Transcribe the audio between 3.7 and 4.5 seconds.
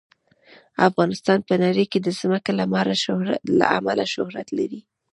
امله شهرت